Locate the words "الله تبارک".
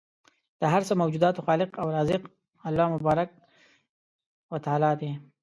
2.67-3.29